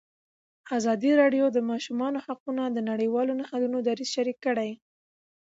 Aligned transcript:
ازادي 0.77 1.11
راډیو 1.21 1.45
د 1.51 1.53
د 1.55 1.59
ماشومانو 1.71 2.17
حقونه 2.25 2.63
د 2.69 2.77
نړیوالو 2.89 3.31
نهادونو 3.41 3.77
دریځ 3.87 4.09
شریک 4.15 4.37
کړی. 4.45 4.71